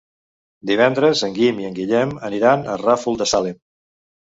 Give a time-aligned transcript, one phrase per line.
[0.69, 3.67] Divendres en Guim i en Guillem aniran al Ràfol de Salem.